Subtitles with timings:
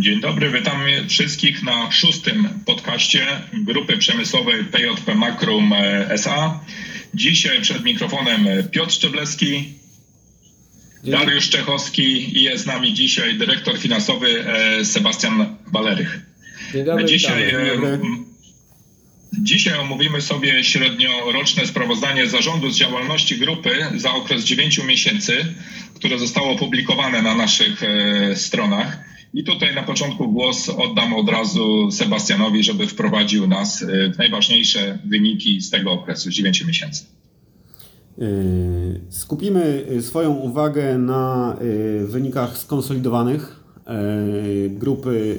[0.00, 6.60] Dzień dobry, witamy wszystkich na szóstym podcaście grupy przemysłowej PJP Makrum e, SA.
[7.14, 9.74] Dzisiaj przed mikrofonem Piotr Szczebleski,
[11.04, 11.12] Dzień.
[11.12, 16.20] Dariusz Czechowski i jest z nami dzisiaj dyrektor finansowy e, Sebastian Balerych.
[16.72, 17.98] Dzień dobry, dzisiaj, Dzień dobry.
[19.42, 25.54] Dzisiaj omówimy sobie średnioroczne sprawozdanie zarządu z działalności grupy za okres 9 miesięcy,
[25.94, 29.10] które zostało opublikowane na naszych e, stronach.
[29.34, 33.84] I tutaj na początku głos oddam od razu Sebastianowi, żeby wprowadził nas
[34.14, 37.04] w najważniejsze wyniki z tego okresu, 9 miesięcy.
[38.18, 41.56] Yy, skupimy swoją uwagę na
[42.04, 43.60] wynikach skonsolidowanych
[44.68, 45.38] grupy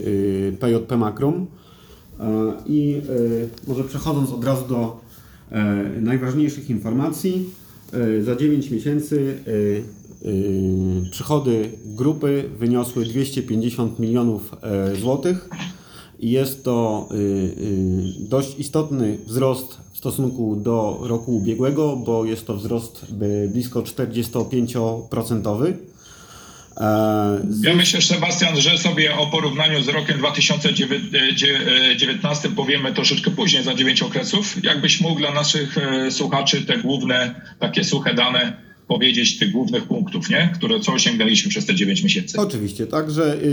[0.60, 1.48] PJP Makrum
[2.66, 3.02] i
[3.68, 5.02] może przechodząc od razu do
[6.02, 7.50] najważniejszych informacji,
[8.22, 9.84] za 9 miesięcy Y,
[11.12, 15.50] przychody grupy wyniosły 250 milionów e, złotych
[16.22, 17.58] jest to y, y,
[18.20, 23.06] dość istotny wzrost w stosunku do roku ubiegłego, bo jest to wzrost
[23.48, 25.74] blisko 45%.
[26.78, 33.74] E, ja myślę, Sebastian, że sobie o porównaniu z rokiem 2019 powiemy troszeczkę później, za
[33.74, 34.64] 9 okresów.
[34.64, 40.30] Jakbyś mógł dla naszych e, słuchaczy te główne, takie suche dane powiedzieć tych głównych punktów,
[40.30, 40.52] nie?
[40.56, 42.38] które co osiągnęliśmy przez te 9 miesięcy.
[42.38, 43.46] Oczywiście, także y,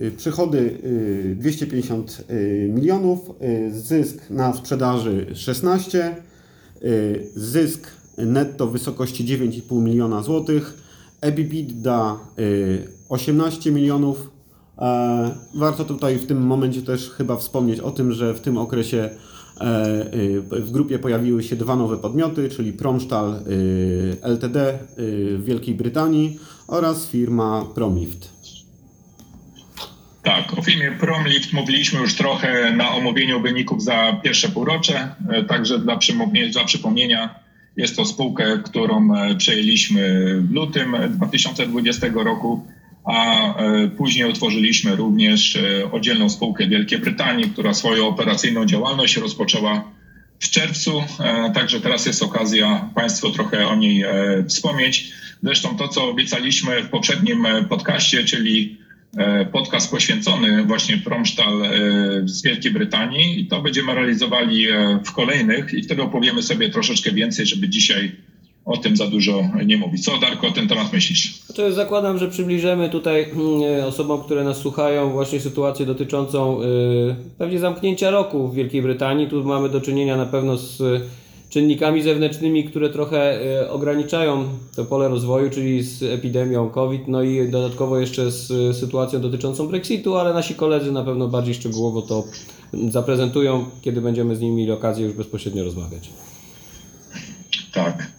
[0.00, 6.16] y, y, przychody y, 250 y, milionów, y, zysk na sprzedaży 16,
[7.34, 10.82] zysk netto w wysokości 9,5 miliona złotych,
[11.20, 12.18] EBITDA
[13.08, 14.30] 18 milionów.
[14.78, 19.10] E, warto tutaj w tym momencie też chyba wspomnieć o tym, że w tym okresie
[20.50, 24.76] w grupie pojawiły się dwa nowe podmioty, czyli Promstal e, Ltd e,
[25.36, 26.38] w Wielkiej Brytanii
[26.68, 28.32] oraz firma Promlift.
[30.22, 35.14] Tak, o firmie Promlift mówiliśmy już trochę na omówieniu wyników za pierwsze półrocze,
[35.48, 35.98] także dla,
[36.52, 37.34] dla przypomnienia
[37.76, 42.66] jest to spółkę, którą przejęliśmy w lutym 2020 roku
[43.04, 49.84] a e, później otworzyliśmy również e, oddzielną spółkę Wielkiej Brytanii, która swoją operacyjną działalność rozpoczęła
[50.40, 54.04] w czerwcu, e, także teraz jest okazja Państwu trochę o niej
[54.48, 55.12] wspomnieć.
[55.42, 58.82] Zresztą to, co obiecaliśmy w poprzednim podcaście, czyli
[59.52, 61.62] podcast poświęcony właśnie Promstal
[62.24, 63.40] z Wielkiej Brytanii.
[63.40, 64.66] I to będziemy realizowali
[65.04, 65.74] w kolejnych.
[65.74, 68.12] I wtedy opowiemy sobie troszeczkę więcej, żeby dzisiaj
[68.64, 70.04] o tym za dużo nie mówić.
[70.04, 71.38] Co Darko o ten temat myślisz?
[71.46, 77.58] Znaczy, zakładam, że przybliżymy tutaj mm, osobom, które nas słuchają właśnie sytuację dotyczącą yy, pewnie
[77.58, 79.28] zamknięcia roku w Wielkiej Brytanii.
[79.28, 80.82] Tu mamy do czynienia na pewno z
[81.52, 84.44] czynnikami zewnętrznymi, które trochę y, ograniczają
[84.76, 90.16] to pole rozwoju, czyli z epidemią COVID, no i dodatkowo jeszcze z sytuacją dotyczącą Brexitu,
[90.16, 92.24] ale nasi koledzy na pewno bardziej szczegółowo to
[92.90, 96.10] zaprezentują, kiedy będziemy z nimi mieli okazję już bezpośrednio rozmawiać.
[97.72, 98.12] Tak.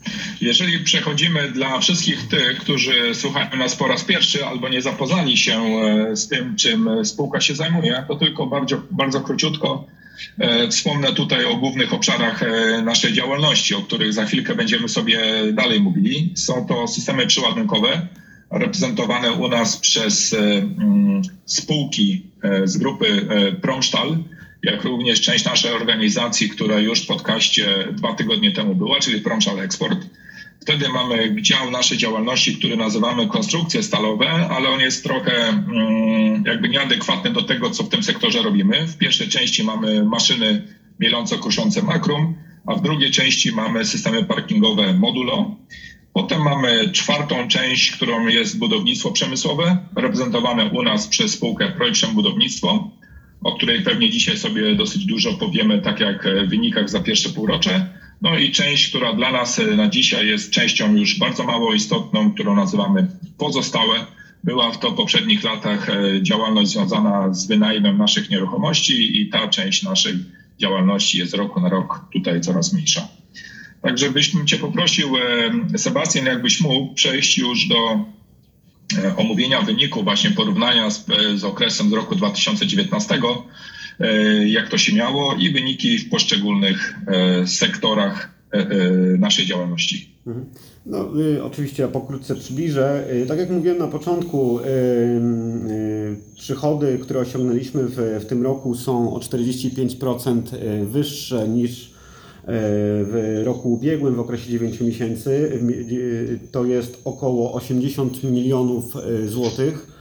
[0.44, 5.62] Jeżeli przechodzimy dla wszystkich tych, którzy słuchają nas po raz pierwszy albo nie zapoznali się
[5.62, 9.88] e, z tym, czym spółka się zajmuje, to tylko bardzo, bardzo króciutko
[10.40, 15.20] e, wspomnę tutaj o głównych obszarach e, naszej działalności, o których za chwilkę będziemy sobie
[15.54, 16.32] dalej mówili.
[16.36, 18.08] Są to systemy przyładunkowe
[18.52, 22.26] reprezentowane u nas przez mm, spółki
[22.64, 23.28] z grupy
[23.62, 24.18] Promstal
[24.64, 29.60] jak również część naszej organizacji, która już w podcaście dwa tygodnie temu była, czyli Promszal
[29.60, 30.08] Export.
[30.64, 36.70] Wtedy mamy dział naszej działalności, który nazywamy konstrukcje stalowe, ale on jest trochę mm, jakby
[36.70, 38.88] nieadekwatny do tego, co w tym sektorze robimy.
[38.88, 40.68] W pierwszej części mamy maszyny
[41.00, 42.36] mieląco-kuszące makrum,
[42.68, 45.56] a w drugiej części mamy systemy parkingowe modulo.
[46.14, 52.92] Potem mamy czwartą część, którą jest budownictwo przemysłowe, reprezentowane u nas przez spółkę Projekt Budownictwo
[53.44, 58.03] o której pewnie dzisiaj sobie dosyć dużo powiemy, tak jak w wynikach za pierwsze półrocze.
[58.22, 62.56] No i część, która dla nas na dzisiaj jest częścią już bardzo mało istotną, którą
[62.56, 63.08] nazywamy
[63.38, 64.06] pozostałe.
[64.44, 69.84] Była w to poprzednich latach e, działalność związana z wynajmem naszych nieruchomości i ta część
[69.84, 70.14] naszej
[70.60, 73.08] działalności jest roku na rok tutaj coraz mniejsza.
[73.82, 78.06] Także byśmy Cię poprosił, e, Sebastian, jakbyś mógł przejść już do
[78.98, 83.20] E, omówienia wyniku, właśnie porównania z, e, z okresem z roku 2019, e,
[84.46, 86.96] jak to się miało i wyniki w poszczególnych
[87.46, 88.30] sektorach
[89.20, 90.14] naszej działalności.
[90.28, 90.46] Mhm.
[90.86, 93.06] No, y, oczywiście ja pokrótce przybliżę.
[93.14, 94.64] Y, tak jak mówiłem na początku, y,
[96.36, 100.42] przychody, które osiągnęliśmy w, w tym roku są o 45%
[100.86, 101.94] wyższe niż
[102.48, 105.62] w roku ubiegłym, w okresie 9 miesięcy,
[106.52, 109.93] to jest około 80 milionów e, złotych.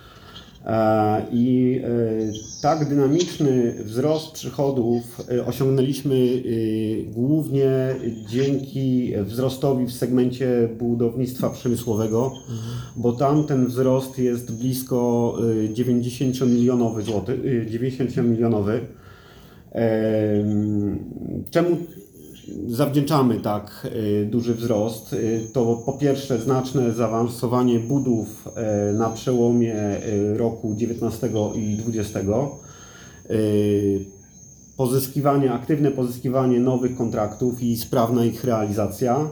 [0.67, 6.43] E, I e, tak dynamiczny wzrost przychodów e, osiągnęliśmy
[7.07, 7.71] głównie
[8.29, 12.33] dzięki wzrostowi w segmencie budownictwa przemysłowego,
[12.97, 15.35] bo tam ten wzrost jest blisko
[15.71, 18.81] e, 90 milionowy złotych, e, 90 milionowy.
[19.73, 20.99] Em,
[21.51, 21.77] Czemu
[22.67, 23.87] zawdzięczamy tak
[24.23, 25.13] e, duży wzrost?
[25.13, 25.17] E,
[25.53, 29.75] To po pierwsze znaczne zaawansowanie budów e, na przełomie
[30.37, 32.21] roku 19 i 20.
[32.21, 32.25] E,
[34.77, 39.31] Pozyskiwanie, aktywne pozyskiwanie nowych kontraktów i sprawna ich realizacja.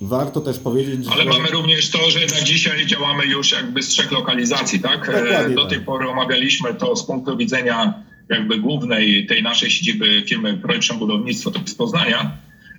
[0.00, 1.28] Warto też powiedzieć, Ale że...
[1.30, 5.06] mamy również to, że jednak dzisiaj działamy już jakby z trzech lokalizacji, tak?
[5.06, 5.70] Dokładnie Do tak.
[5.70, 7.94] tej pory omawialiśmy to z punktu widzenia
[8.28, 12.38] jakby głównej tej naszej siedziby firmy Projektem Budownictwo, to z Poznania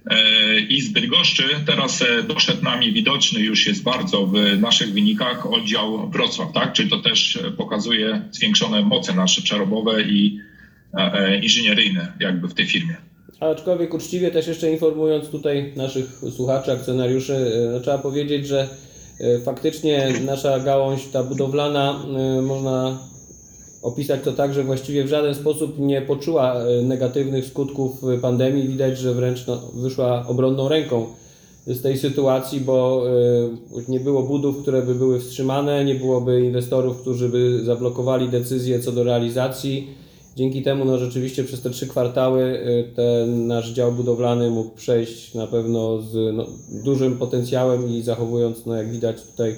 [0.09, 1.43] e, i z Bydgoszczy.
[1.65, 6.73] Teraz e, doszedł nami widoczny już jest bardzo w naszych wynikach oddział Wrocław, tak?
[6.73, 10.39] Czyli to też e, pokazuje zwiększone moce nasze przerobowe i
[11.41, 12.95] inżynieryjne jakby w tej firmie.
[13.39, 16.05] Aczkolwiek uczciwie też jeszcze informując tutaj naszych
[16.35, 18.69] słuchaczy, akcjonariuszy, no, trzeba powiedzieć, że
[19.45, 22.05] faktycznie nasza gałąź, ta budowlana,
[22.41, 22.99] można
[23.87, 28.67] opisać to tak, że właściwie w żaden sposób nie poczuła e, negatywnych skutków e, pandemii.
[28.67, 31.05] Widać, że wręcz no, wyszła obronną ręką
[31.67, 33.03] z tej sytuacji, bo
[33.77, 38.79] e, nie było budów, które by były wstrzymane, nie byłoby inwestorów, którzy by zablokowali decyzje
[38.79, 39.87] co do realizacji.
[40.35, 42.59] Dzięki temu no, rzeczywiście przez te trzy kwartały
[42.95, 46.45] ten nasz dział budowlany mógł przejść na pewno z no,
[46.83, 49.55] dużym potencjałem i zachowując, no, jak widać tutaj,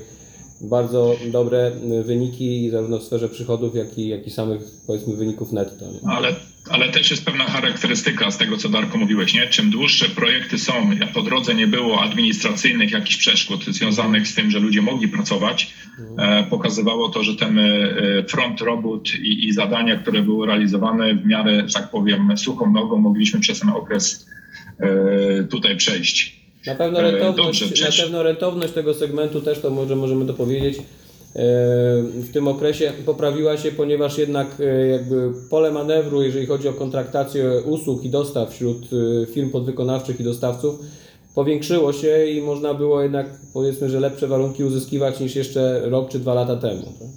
[0.61, 1.71] bardzo dobre
[2.01, 5.85] y, wyniki zarówno w sferze przychodów, jak i, jak i samych powiedzmy wyników netto.
[5.85, 6.09] Nie?
[6.09, 6.35] Ale,
[6.69, 9.47] ale też jest pewna charakterystyka z tego, co Darko mówiłeś, nie?
[9.47, 14.51] Czym dłuższe projekty są, jak po drodze nie było administracyjnych jakichś przeszkód związanych z tym,
[14.51, 15.73] że ludzie mogli pracować,
[16.17, 21.25] e, pokazywało to, że ten e, front robót i, i zadania, które były realizowane w
[21.25, 24.27] miarę, że tak powiem, suchą nogą, mogliśmy przez ten okres
[24.79, 26.38] e, tutaj przejść.
[26.67, 30.33] Na pewno E, rentowność, dobrze, na pewno rentowność tego segmentu też to może możemy to
[30.33, 30.77] powiedzieć.
[30.77, 30.81] e,
[32.03, 37.61] W tym okresie poprawiła się, ponieważ jednak e, jakby pole manewru, jeżeli chodzi o kontraktację
[37.65, 38.87] usług i dostaw wśród
[39.33, 40.79] firm podwykonawczych i dostawców,
[41.35, 46.19] powiększyło się i można było jednak powiedzmy, że lepsze warunki uzyskiwać niż jeszcze rok czy
[46.19, 46.81] dwa lata temu.
[46.81, 47.07] tak?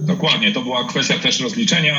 [0.00, 1.94] Dokładnie, to była kwestia też rozliczenia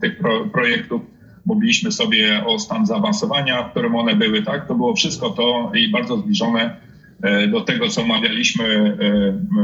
[0.00, 1.00] tych pro, projektów.
[1.48, 4.68] Mówiliśmy sobie o stan zaawansowania, w którym one były, tak?
[4.68, 6.76] To było wszystko to i bardzo zbliżone
[7.22, 8.94] e, do tego, co omawialiśmy e,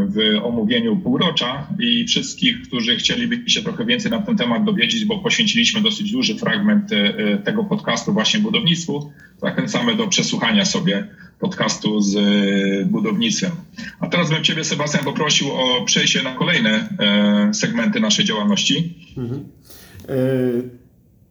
[0.09, 5.19] w omówieniu półrocza i wszystkich, którzy chcieliby się trochę więcej na ten temat dowiedzieć, bo
[5.19, 11.07] poświęciliśmy dosyć duży fragment e, tego podcastu właśnie budownictwu, zachęcamy do przesłuchania sobie
[11.41, 12.17] podcastu z
[12.89, 13.51] budownictwem.
[14.01, 16.89] A teraz bym Ciebie, Sebastian, poprosił o przejście na kolejne
[17.53, 18.95] segmenty naszej działalności.
[20.09, 20.84] E,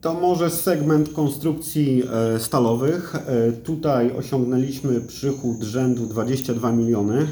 [0.04, 2.04] To może segment konstrukcji
[2.36, 3.16] e, stalowych.
[3.16, 7.18] E, Tutaj osiągnęliśmy przychód rzędu 22 miliony.
[7.22, 7.26] E,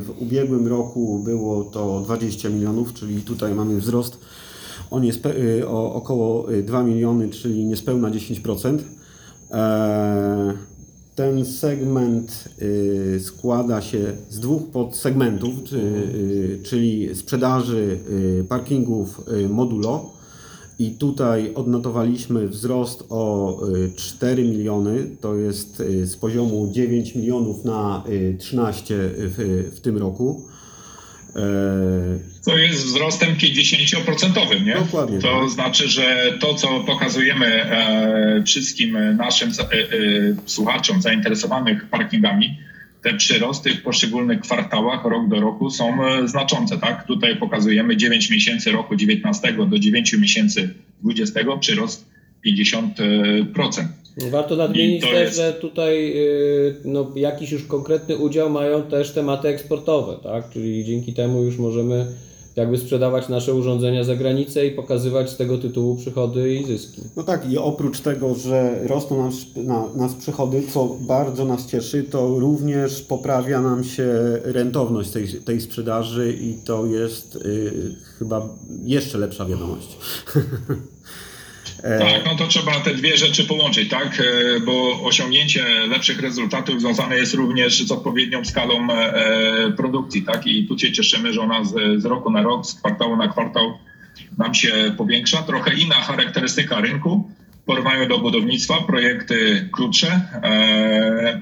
[0.00, 4.18] W ubiegłym roku było to 20 milionów, czyli tutaj mamy wzrost
[4.90, 8.78] o, niespe- o około e, 2 miliony, czyli niespełna 10%.
[9.50, 10.54] E,
[11.14, 12.48] Ten segment
[13.20, 15.80] składa się z dwóch podsegmentów, czy,
[16.62, 17.98] czyli sprzedaży
[18.48, 20.13] parkingów modulo.
[20.78, 27.64] I tutaj odnotowaliśmy wzrost o y, 4 miliony, to jest y, z poziomu 9 milionów
[27.64, 30.48] na y, 13 w, w tym roku.
[31.36, 31.40] E,
[32.40, 34.74] Co jest wzrostem 50%, nie?
[34.74, 35.50] Dokładnie, To tak.
[35.50, 39.54] znaczy, że to, co pokazujemy e, wszystkim naszym e,
[40.46, 42.58] słuchaczom zainteresowanych parkingami,
[43.04, 47.06] te przyrosty w poszczególnych kwartałach rok do roku są e, znaczące, tak?
[47.06, 52.06] Tutaj pokazujemy 9 miesięcy roku 19 do 9 miesięcy 20 przyrost
[52.46, 53.84] 50%.
[54.30, 58.82] Warto nadmienić I to też, jest- że tutaj y, no, jakiś już konkretny udział mają
[58.82, 60.50] też tematy eksportowe, tak?
[60.50, 62.06] Czyli dzięki temu już możemy
[62.56, 67.02] jakby sprzedawać nasze urządzenia za granicę i pokazywać z tego tytułu przychody i zyski.
[67.16, 72.02] No tak, i oprócz tego, że rosną nas, na, nas przychody, co bardzo nas cieszy,
[72.02, 77.72] to również poprawia nam się rentowność tej, tej sprzedaży i to jest y,
[78.18, 78.48] chyba
[78.84, 79.96] jeszcze lepsza wiadomość.
[81.84, 84.20] E, Tak, no to trzeba te dwie rzeczy połączyć, tak?
[84.20, 90.46] E, Bo osiągnięcie lepszych rezultatów związane jest również z odpowiednią skalą e, produkcji, tak?
[90.46, 93.78] I tu się cieszymy, że ona z, z roku na rok, z kwartału na kwartał
[94.38, 95.42] nam się powiększa.
[95.42, 97.30] Trochę inna charakterystyka rynku,
[97.66, 100.20] w do budownictwa projekty krótsze,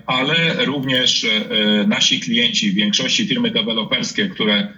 [0.06, 1.26] ale również
[1.86, 4.68] nasi klienci, w większości firmy deweloperskie, które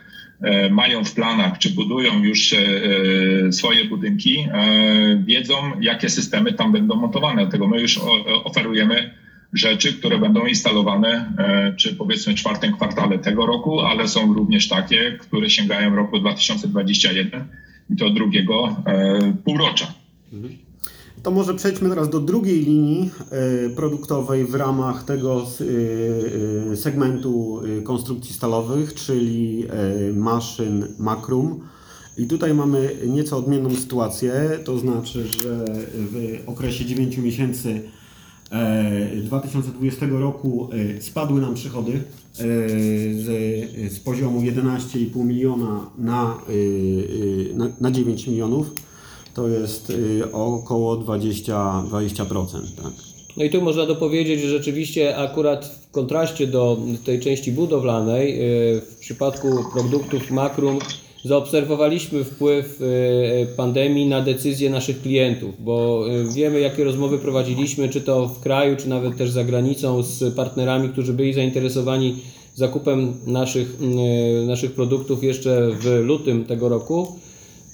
[0.71, 6.73] mają w planach czy budują już e, e, swoje budynki, e, wiedzą, jakie systemy tam
[6.73, 7.43] będą montowane.
[7.43, 8.01] Dlatego my już
[8.45, 9.11] oferujemy
[9.55, 14.69] rzeczy, które będą instalowane, e, czy powiedzmy w czwartym kwartale tego roku, ale są również
[14.69, 17.45] takie, które sięgają roku 2021
[17.91, 19.95] i to drugiego e, półrocza.
[21.25, 27.61] To może przejdźmy teraz do drugiej linii e, produktowej w ramach tego e, e, segmentu
[27.85, 29.67] konstrukcji stalowych, czyli
[30.15, 31.61] maszyn Makrum.
[32.19, 34.33] I tutaj mamy nieco odmienną sytuację,
[34.65, 35.65] to znaczy, że
[35.95, 37.83] w okresie 9 miesięcy
[38.51, 40.69] e, 2020 roku
[41.01, 42.03] spadły nam przychody
[42.35, 43.25] z,
[43.93, 46.39] z poziomu 11,5 miliona na,
[47.55, 48.71] na, na 9 milionów.
[49.35, 52.47] To jest y, około 20, 20%.
[52.83, 52.93] Tak?
[53.37, 58.81] No i tu można dopowiedzieć, że rzeczywiście akurat w kontraście do tej części budowlanej, yy,
[58.81, 60.79] w przypadku produktów Makrum
[61.25, 68.29] zaobserwowaliśmy wpływ yy, pandemii na decyzje naszych klientów, bo wiemy jakie rozmowy prowadziliśmy, czy to
[68.29, 72.17] w kraju, czy nawet też za granicą z partnerami, którzy byli zainteresowani
[72.55, 73.77] zakupem naszych,
[74.47, 77.19] naszych produktów jeszcze w lutym tego roku.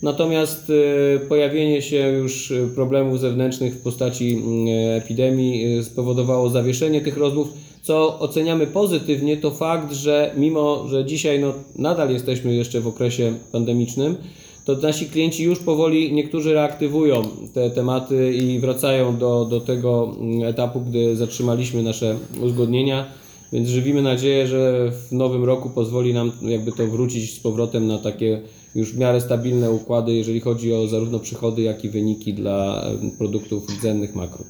[0.02, 4.66] Natomiast e, pojawienie się już e, problemów zewnętrznych w postaci mm,
[5.02, 7.48] epidemii spowodowało zawieszenie tych rozmów.
[7.82, 13.34] Co oceniamy pozytywnie, to fakt, że mimo, że dzisiaj no, nadal jesteśmy jeszcze w okresie
[13.52, 14.16] pandemicznym,
[14.64, 17.22] to nasi klienci już powoli niektórzy reaktywują
[17.54, 23.06] te tematy i wracają do, do tego mm, etapu, gdy zatrzymaliśmy nasze uzgodnienia.
[23.52, 27.98] Więc żywimy nadzieję, że w nowym roku pozwoli nam jakby to wrócić z powrotem na
[27.98, 28.40] takie
[28.74, 32.84] już w miarę stabilne układy, jeżeli chodzi o zarówno przychody, jak i wyniki dla
[33.18, 34.44] produktów rdzennych makro.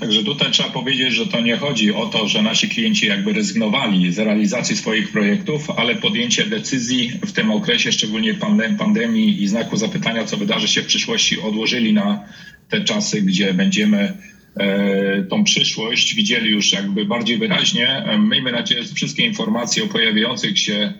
[0.00, 4.12] Także tutaj trzeba powiedzieć, że to nie chodzi o to, że nasi klienci jakby rezygnowali
[4.12, 9.76] z realizacji swoich projektów, ale podjęcie decyzji w tym okresie, szczególnie pandem- pandemii i znaku
[9.76, 12.24] zapytania, co wydarzy się w przyszłości, odłożyli na
[12.68, 14.12] te czasy, gdzie będziemy
[14.56, 17.88] e, tą przyszłość widzieli już jakby bardziej wyraźnie.
[17.88, 20.92] E, Miejmy nadzieję, że wszystkie informacje o pojawiających się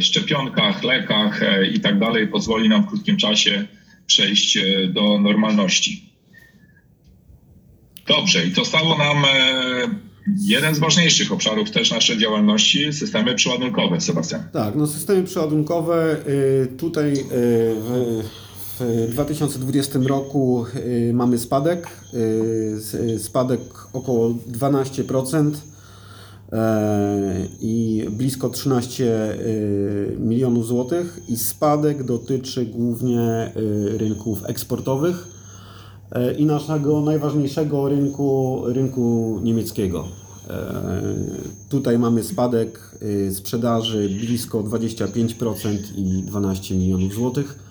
[0.00, 3.66] szczepionkach, lekach e, i tak dalej pozwoli nam w krótkim czasie
[4.06, 6.10] przejść e, do normalności.
[8.08, 14.42] Dobrze, i zostało nam e, jeden z ważniejszych obszarów też naszej działalności, systemy przyładunkowe, Sebastian.
[14.52, 18.22] Tak, no systemy przeładunkowe y, tutaj y, w,
[19.08, 21.88] w 2020 roku y, mamy spadek,
[23.18, 23.60] spadek
[23.92, 25.52] około 12% e,
[27.60, 35.28] i blisko 13 y, milionów złotych i spadek dotyczy głównie y, rynków eksportowych
[36.12, 40.04] e, i naszego najważniejszego rynku, rynku niemieckiego.
[40.50, 40.82] E,
[41.68, 42.90] Tutaj mamy spadek
[43.32, 47.69] sprzedaży blisko 25% i 12 milionów złotych.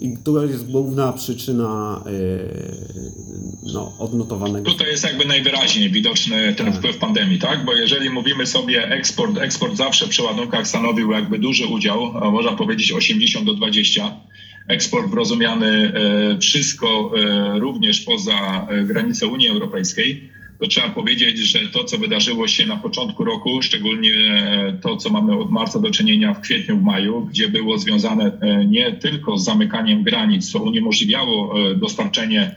[0.00, 4.70] I to jest główna przyczyna y, no, odnotowanego.
[4.70, 7.64] Tutaj jest jakby najwyraźniej widoczny ten wpływ pandemii, tak?
[7.64, 12.92] Bo jeżeli mówimy sobie eksport, eksport zawsze w przeładunkach stanowił jakby duży udział, można powiedzieć
[12.92, 14.20] 80 do 20.
[14.68, 20.30] Eksport rozumiany e, wszystko e, również poza e, granice Unii Europejskiej.
[20.64, 25.10] To trzeba powiedzieć, że to, co wydarzyło się na początku roku, szczególnie e, to, co
[25.10, 29.38] mamy od marca do czynienia w kwietniu, w maju, gdzie było związane e, nie tylko
[29.38, 32.54] z zamykaniem granic, co uniemożliwiało e, dostarczenie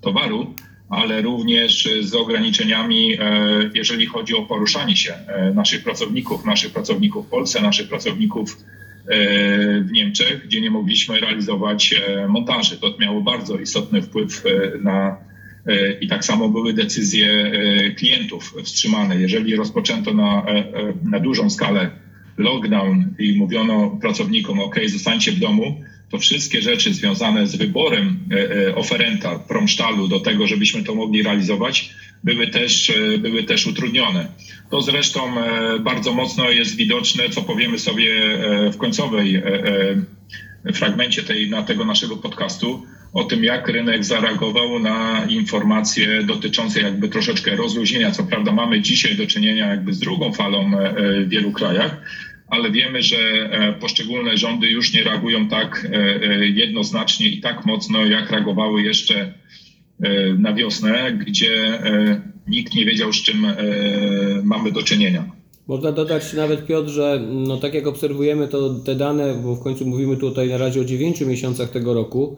[0.00, 0.54] towaru,
[0.88, 3.18] ale również z ograniczeniami,
[3.74, 5.14] jeżeli chodzi o poruszanie się
[5.54, 8.58] naszych pracowników, naszych pracowników w Polsce, naszych pracowników
[9.80, 11.94] w Niemczech, gdzie nie mogliśmy realizować
[12.28, 12.76] montaży.
[12.76, 14.44] To miało bardzo istotny wpływ
[14.82, 15.16] na
[16.00, 19.20] i tak samo były decyzje e, klientów wstrzymane.
[19.20, 21.90] Jeżeli rozpoczęto na, e, e, na dużą skalę
[22.38, 25.80] lockdown i mówiono pracownikom, OK, zostańcie w domu,
[26.10, 31.22] to wszystkie rzeczy związane z wyborem e, e, oferenta promsztalu do tego, żebyśmy to mogli
[31.22, 31.90] realizować,
[32.24, 34.28] były też, e, były też utrudnione.
[34.70, 39.42] To zresztą e, bardzo mocno jest widoczne, co powiemy sobie e, w końcowej e,
[40.66, 46.80] e, fragmencie tej, na tego naszego podcastu, o tym, jak rynek zareagował na informacje dotyczące
[46.80, 48.10] jakby troszeczkę rozluźnienia.
[48.10, 52.00] Co prawda mamy dzisiaj do czynienia jakby z drugą falą e, e, w wielu krajach,
[52.48, 55.86] ale wiemy, że e, poszczególne rządy już nie reagują tak
[56.54, 59.32] jednoznacznie i tak mocno, jak reagowały jeszcze
[60.38, 61.80] na wiosnę, gdzie
[62.48, 63.46] nikt nie wiedział, z czym
[64.42, 65.24] mamy do czynienia.
[65.66, 69.86] Można dodać nawet Piotr, że no, tak jak obserwujemy to te dane, bo w końcu
[69.86, 72.36] mówimy tutaj na razie o 9 miesiącach tego roku,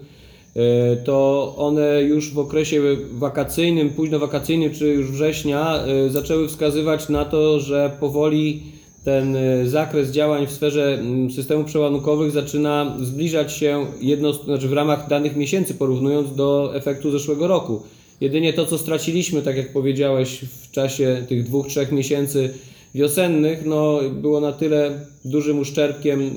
[1.04, 2.82] to one już w okresie
[3.12, 8.62] wakacyjnym, późno wakacyjnym czy już września e, zaczęły wskazywać na to, że powoli
[9.04, 14.72] ten e, zakres działań w sferze mm, systemów przeładunkowych zaczyna zbliżać się jedno, znaczy w
[14.72, 17.82] ramach danych miesięcy porównując do efektu zeszłego roku.
[18.20, 22.54] Jedynie to, co straciliśmy, tak jak powiedziałeś, w czasie tych dwóch, trzech miesięcy
[22.96, 26.30] wiosennych, no, było na tyle dużym uszczerbkiem,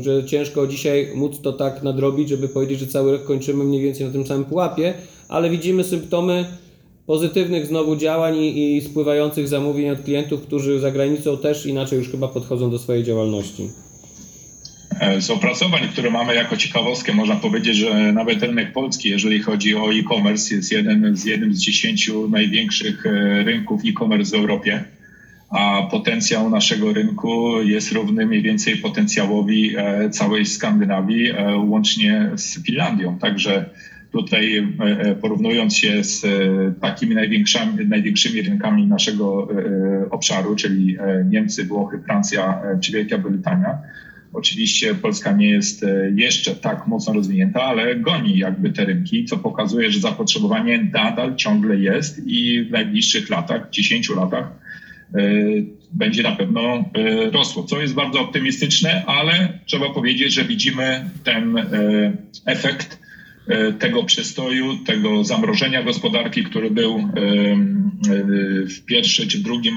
[0.00, 4.06] że ciężko dzisiaj móc to tak nadrobić, żeby powiedzieć, że cały rok kończymy mniej więcej
[4.06, 4.94] na tym samym pułapie,
[5.28, 6.44] ale widzimy symptomy
[7.06, 12.10] pozytywnych znowu działań i, i spływających zamówień od klientów, którzy za granicą też inaczej już
[12.10, 13.68] chyba podchodzą do swojej działalności.
[15.00, 19.74] E, Z opracowań, które mamy jako ciekawostkę, można powiedzieć, że nawet rynek polski, jeżeli chodzi
[19.74, 24.84] o e-commerce, jest jeden z jednym z dziesięciu największych e, rynków e-commerce w Europie,
[25.50, 32.64] a potencjał naszego rynku jest równy mniej więcej potencjałowi e, całej Skandynawii, e, łącznie z
[32.64, 33.18] Finlandią.
[33.18, 33.70] Także
[34.12, 36.26] tutaj e, porównując się z
[36.80, 39.48] takimi największymi, największymi rynkami naszego
[40.10, 40.96] obszaru, czyli
[41.30, 43.78] Niemcy, Włochy, Francja czy Wielka Brytania,
[44.32, 49.90] Oczywiście Polska nie jest jeszcze tak mocno rozwinięta, ale goni jakby te rynki, co pokazuje,
[49.90, 54.50] że zapotrzebowanie nadal ciągle jest i w najbliższych latach, 10 latach,
[55.92, 56.84] będzie na pewno e,
[57.30, 61.64] rosło, co jest bardzo optymistyczne, ale trzeba powiedzieć, że widzimy ten e,
[62.46, 63.08] efekt
[63.78, 67.08] tego przestoju, tego zamrożenia gospodarki, który był
[68.70, 69.74] w pierwszy czy drugim,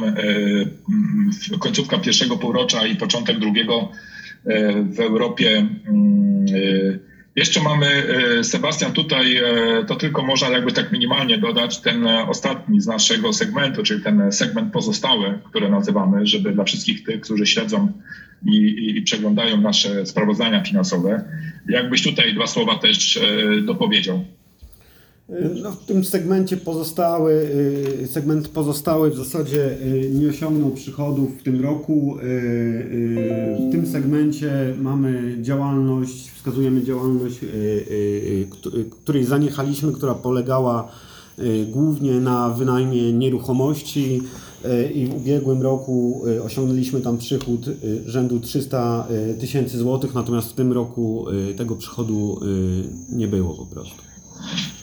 [1.59, 3.91] końcówka pierwszego półrocza i początek drugiego
[4.95, 5.67] w Europie.
[7.41, 7.87] Jeszcze mamy,
[8.39, 9.43] e, Sebastian, tutaj e,
[9.87, 14.31] to tylko można jakby tak minimalnie dodać ten e, ostatni z naszego segmentu, czyli ten
[14.31, 17.91] segment pozostały, który nazywamy, żeby dla wszystkich tych, którzy śledzą
[18.45, 21.23] i, i, i przeglądają nasze sprawozdania finansowe,
[21.69, 23.19] jakbyś tutaj dwa słowa też
[23.65, 24.25] dopowiedział.
[25.63, 27.33] No, w tym segmencie pozostały,
[28.03, 32.17] y, segment pozostały w zasadzie y, nie osiągnął przychodów w tym roku.
[32.19, 32.21] Y,
[33.69, 37.39] W tym segmencie mamy działalność, wskazujemy działalność,
[38.49, 40.87] któ- której zaniechaliśmy, która polegała
[41.71, 44.21] głównie na wynajmie nieruchomości
[44.95, 47.65] i w ubiegłym roku osiągnęliśmy tam przychód
[48.05, 49.07] rzędu 300
[49.39, 51.25] tysięcy złotych, natomiast w tym roku
[51.57, 52.39] tego przychodu
[53.11, 53.95] nie było po prostu.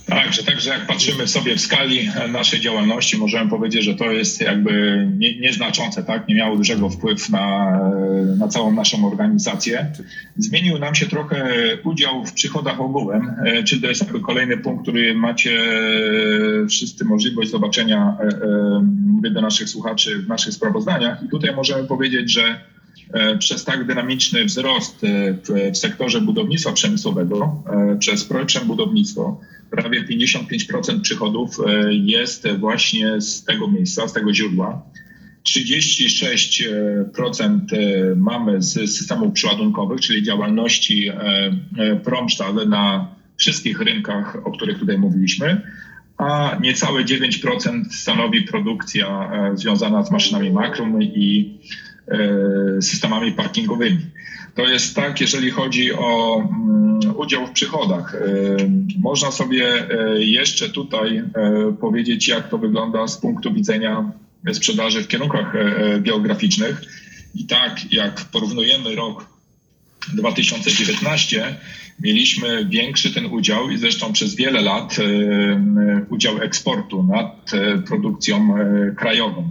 [0.09, 4.05] Tak, że także jak patrzymy sobie w skali e, naszej działalności, możemy powiedzieć, że to
[4.05, 6.29] jest jakby nie, nieznaczące, tak?
[6.29, 7.79] Nie miało dużego wpływu na,
[8.33, 9.92] e, na całą naszą organizację.
[10.37, 11.49] Zmienił nam się trochę
[11.85, 15.61] udział w przychodach ogółem, e, czyli to jest jakby kolejny punkt, który macie
[16.68, 18.16] wszyscy możliwość zobaczenia,
[19.07, 21.23] mówię do naszych słuchaczy, w naszych sprawozdaniach.
[21.23, 22.61] I tutaj możemy powiedzieć, że
[23.38, 25.35] przez tak dynamiczny wzrost e,
[25.73, 29.40] w, sektorze budownictwa przemysłowego, e, przez Projekt Budownictwo,
[29.71, 34.83] prawie 55% przychodów e, jest właśnie z tego miejsca, z tego źródła.
[35.49, 41.14] 36% e, mamy z systemów przeładunkowych, czyli działalności e,
[41.79, 45.62] e, Promstahl na wszystkich rynkach, o których tutaj mówiliśmy,
[46.18, 51.88] a niecałe 9% stanowi produkcja e, związana z maszynami makrum i e,
[52.81, 54.07] systemami parkingowymi.
[54.55, 58.14] To jest tak, jeżeli chodzi o mm, udział w przychodach.
[58.14, 58.18] E,
[58.99, 61.25] Można sobie e, jeszcze tutaj e,
[61.81, 64.12] powiedzieć, jak to wygląda z punktu widzenia
[64.53, 66.83] sprzedaży w kierunkach e, e, geograficznych.
[67.35, 69.27] I tak, jak porównujemy rok
[70.14, 71.57] 2019
[72.01, 77.79] mieliśmy większy ten udział i zresztą przez wiele lat e, e, udział eksportu nad e,
[77.79, 79.51] produkcją e, krajową.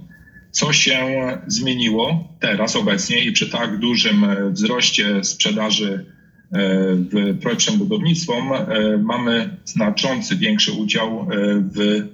[0.52, 1.08] Co się
[1.48, 6.06] zmieniło teraz obecnie i przy tak dużym e, wzroście sprzedaży
[6.52, 6.60] e,
[6.96, 11.28] w projekcie budownictwom e, mamy znaczący większy udział
[11.76, 12.08] w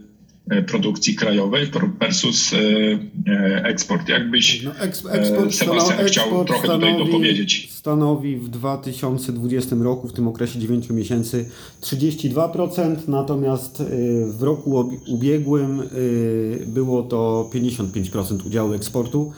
[0.68, 2.58] produkcji krajowej versus e,
[3.32, 4.10] e, eksport.
[4.10, 7.70] Jakbyś No, eks, E, eksport, Sebastian chciał trochę tutaj dopowiedzieć.
[7.72, 11.50] stanowi w 2020 roku, w tym okresie 9 miesięcy,
[11.82, 13.84] 32%, natomiast
[14.28, 15.82] w roku ubiegłym
[16.68, 19.32] było to 55% udziału eksportu.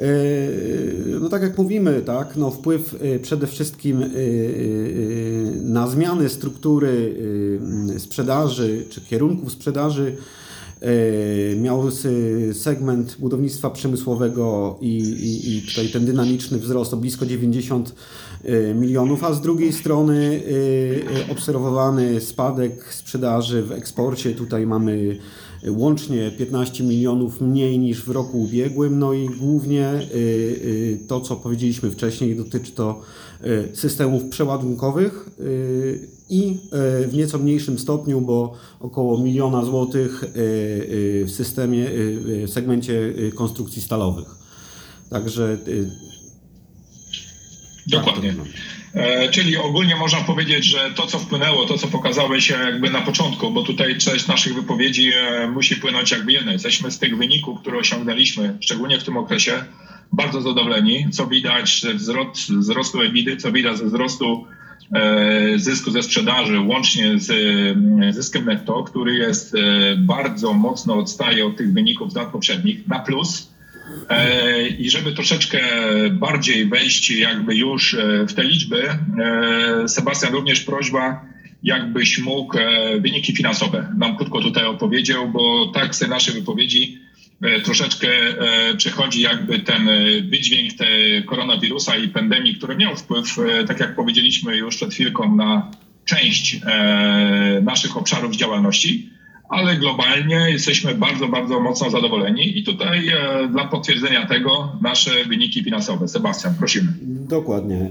[0.00, 6.28] Y, No tak jak mówimy, tak, no wpływ y, przede wszystkim y, y, na zmiany
[6.28, 7.14] struktury
[7.98, 10.16] sprzedaży czy kierunków sprzedaży
[11.56, 11.90] miał
[12.52, 17.94] segment budownictwa przemysłowego i, i, i tutaj ten dynamiczny wzrost o blisko 90
[18.44, 20.42] e, milionów, a z drugiej strony
[21.30, 24.30] obserwowany spadek sprzedaży w eksporcie.
[24.34, 25.18] Tutaj mamy
[25.68, 28.98] łącznie 15 milionów mniej niż w roku ubiegłym.
[28.98, 29.92] No i głównie
[31.08, 33.00] to, co powiedzieliśmy wcześniej, dotyczy to
[33.74, 35.30] systemów przeładunkowych
[36.30, 36.58] i
[37.08, 40.24] w nieco mniejszym stopniu, bo około miliona złotych
[41.24, 41.86] w systemie,
[42.46, 44.28] w segmencie konstrukcji stalowych.
[45.10, 45.58] Także
[47.86, 48.30] Dokładnie.
[48.30, 48.79] E,
[49.30, 53.62] czyli ogólnie można powiedzieć, że to, co wpłynęło, to, co pokazałeś jakby na początku, bo
[53.62, 56.52] tutaj część naszych wypowiedzi e, musi płynąć jakby jedno.
[56.52, 59.64] Jesteśmy z tych wyników, które osiągnęliśmy, szczególnie w tym okresie,
[60.12, 64.46] bardzo zadowoleni, co widać ze wzrost, wzrostu ebidy, co widać ze wzrostu
[64.94, 67.32] e, zysku ze sprzedaży, łącznie z
[68.14, 69.54] zyskiem netto, który jest
[69.98, 73.50] bardzo mocno odstaje od tych wyników z lat poprzednich, na plus.
[74.10, 75.60] E, I żeby troszeczkę
[76.10, 81.24] bardziej wejść jakby już e, w te liczby, e, Sebastian, również prośba,
[81.62, 82.58] jakbyś mógł
[83.00, 86.98] wyniki finansowe nam krótko tutaj opowiedział, bo tak z naszej wypowiedzi
[87.64, 88.08] troszeczkę
[88.76, 89.88] przechodzi jakby ten
[90.30, 90.86] wydźwięk te
[91.26, 95.70] koronawirusa i pandemii, który miał wpływ, tak jak powiedzieliśmy już przed chwilką, na
[96.04, 96.60] część
[97.62, 99.10] naszych obszarów działalności
[99.50, 105.64] ale globalnie jesteśmy bardzo, bardzo mocno zadowoleni i tutaj e, dla potwierdzenia tego nasze wyniki
[105.64, 106.08] finansowe.
[106.08, 106.92] Sebastian, prosimy.
[107.28, 107.76] Dokładnie.
[107.76, 107.90] E,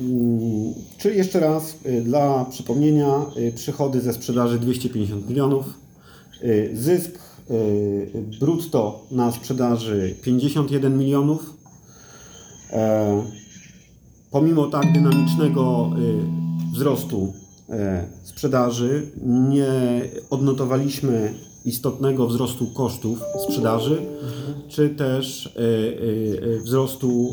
[0.00, 3.08] mm, czyli jeszcze raz e, dla przypomnienia
[3.54, 5.64] przychody ze sprzedaży 250 milionów,
[6.72, 7.18] zysk
[8.40, 11.54] brutto na sprzedaży 51 milionów.
[14.30, 15.90] Pomimo tak dynamicznego
[16.72, 17.39] wzrostu E,
[18.22, 19.72] sprzedaży nie
[20.30, 24.02] odnotowaliśmy istotnego wzrostu kosztów sprzedaży,
[24.68, 25.50] czy też e,
[26.56, 27.32] e, wzrostu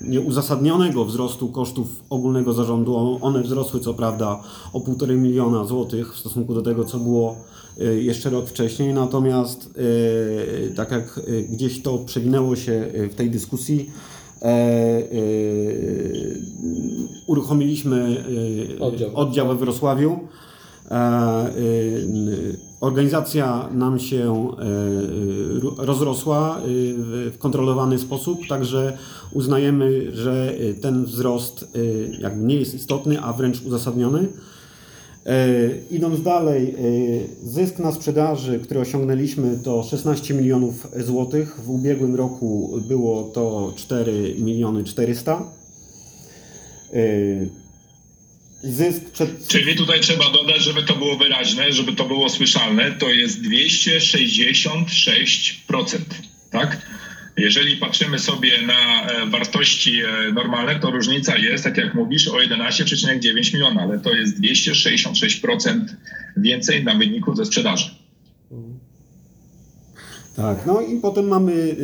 [0.00, 3.18] nieuzasadnionego wzrostu kosztów ogólnego zarządu.
[3.20, 4.40] One wzrosły co prawda
[4.72, 7.36] o 1,5 miliona złotych w stosunku do tego, co było
[7.98, 9.70] jeszcze rok wcześniej, natomiast
[10.76, 14.19] tak jak gdzieś to przewinęło się w tej dyskusji, E, e,
[17.26, 18.24] uruchomiliśmy
[18.76, 20.18] e, oddział, oddział we Wrocławiu.
[22.80, 24.48] Organizacja nam się
[25.78, 28.98] rozrosła w kontrolowany sposób, także
[29.32, 31.78] uznajemy, że ten wzrost
[32.18, 34.28] jakby nie jest istotny, a wręcz uzasadniony.
[35.26, 35.48] E,
[35.90, 36.74] idąc dalej, e,
[37.48, 41.60] zysk na sprzedaży, który osiągnęliśmy to 16 milionów złotych.
[41.64, 45.42] W ubiegłym roku było to 4 miliony 400.
[46.92, 46.96] E,
[48.62, 49.46] zysk przed...
[49.46, 55.98] Czyli tutaj trzeba dodać, żeby to było wyraźne, żeby to było słyszalne, to jest 266%,
[56.50, 56.86] tak?
[57.40, 62.36] Jeżeli patrzymy sobie na e, wartości e, normalne, to różnica jest, tak jak mówisz, o
[62.36, 65.80] 11,9 miliona, ale to jest 266%
[66.36, 67.90] więcej na wyniku ze sprzedaży.
[70.36, 71.80] Tak, no i potem mamy y, y,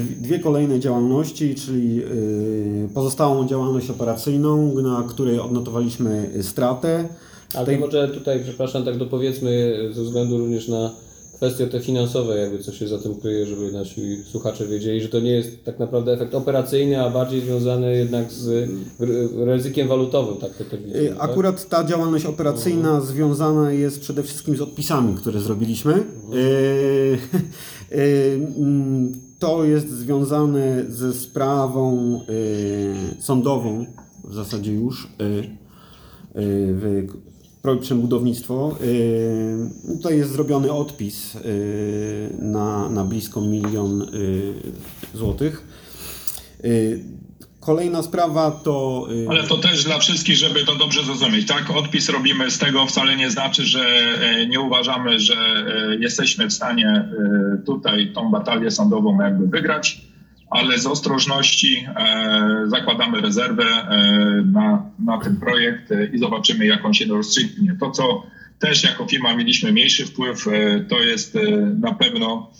[0.00, 2.02] y, dwie kolejne działalności, czyli
[2.94, 7.08] pozostałą działalność operacyjną, na której odnotowaliśmy stratę.
[7.54, 7.78] Ale tej...
[7.78, 10.90] może tutaj, przepraszam, tak dopowiedzmy ze względu również na
[11.38, 15.20] kwestie te finansowe, jakby co się za tym kryje, żeby nasi słuchacze wiedzieli, że to
[15.20, 18.70] nie jest tak naprawdę efekt operacyjny, a bardziej związany jednak z
[19.36, 20.36] ryzykiem walutowym.
[20.36, 21.30] Tak to, to widzimy, y, tak?
[21.30, 23.06] Akurat ta działalność operacyjna mhm.
[23.06, 25.92] związana jest przede wszystkim z odpisami, które zrobiliśmy.
[25.92, 26.32] Mhm.
[26.34, 27.18] Y,
[27.92, 32.20] y, mm, to jest związane ze sprawą
[33.20, 33.86] sądową
[34.24, 35.08] w zasadzie już
[36.34, 37.06] w
[37.80, 38.76] Przebudownictwo.
[38.80, 41.40] Yy, tutaj jest zrobiony odpis yy,
[42.38, 44.54] na, na blisko milion yy,
[45.14, 45.64] złotych.
[47.60, 49.06] Kolejna sprawa to.
[49.28, 51.70] Ale to też dla wszystkich, żeby to dobrze zrozumieć, tak?
[51.70, 53.84] Odpis robimy z tego wcale nie znaczy, że
[54.48, 55.34] nie uważamy, że
[56.00, 57.08] jesteśmy w stanie
[57.66, 60.07] tutaj tą batalię sądową jakby wygrać
[60.50, 63.96] ale z ostrożności e, zakładamy rezerwę e,
[64.52, 67.76] na, na ten projekt e, i zobaczymy, jak on się rozstrzygnie.
[67.80, 68.26] To, co
[68.58, 70.44] też jako firma mieliśmy mniejszy wpływ,
[70.88, 71.38] to jest
[71.80, 72.50] na pewno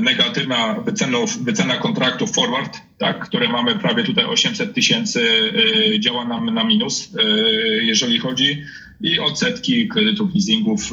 [0.00, 5.22] negatywna wycena, wycena kontraktów forward, tak, które mamy prawie tutaj 800 tysięcy,
[5.98, 7.12] działa nam na minus,
[7.82, 8.62] jeżeli chodzi,
[9.00, 10.90] i odsetki kredytów leasingów,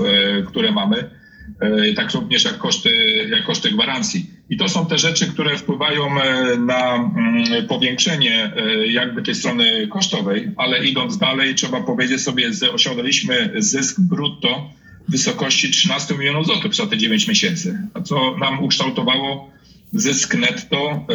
[0.47, 1.09] które mamy.
[1.95, 2.89] Tak również jak koszty,
[3.29, 4.25] jak koszty gwarancji.
[4.49, 9.87] I to są te rzeczy, które wpływają e, na mm, powiększenie e, jakby tej strony
[9.87, 14.69] kosztowej, ale idąc dalej trzeba powiedzieć sobie, że osiągnęliśmy zysk brutto
[15.07, 19.51] w wysokości 13 milionów złotych przez te 9 miesięcy, co nam ukształtowało
[19.93, 21.05] zysk netto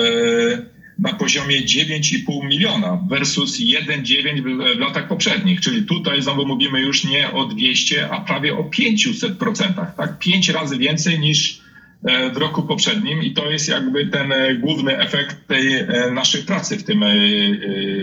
[0.98, 4.42] na poziomie 9,5 miliona versus 1,9
[4.76, 5.60] w, latach poprzednich.
[5.60, 9.86] Czyli tutaj znowu mówimy już nie o 200, a prawie o 500%.
[9.96, 10.18] Tak?
[10.18, 11.60] Pięć razy więcej niż
[12.04, 16.42] e, w roku poprzednim i to jest jakby ten e, główny efekt tej e, naszej
[16.42, 17.04] pracy w, tym,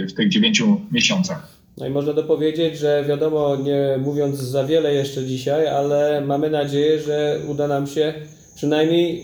[0.10, 1.62] w tych dziewięciu miesiącach.
[1.78, 7.00] No i można dopowiedzieć, że wiadomo, nie mówiąc za wiele jeszcze dzisiaj, ale mamy nadzieję,
[7.00, 8.14] że uda nam się
[8.56, 9.24] przynajmniej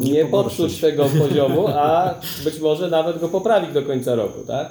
[0.00, 4.68] nie, popsuć tego poziomu, a być może nawet go poprawić do końca roku, tak?